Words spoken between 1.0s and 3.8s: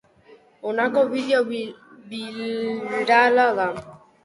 bideo birala da.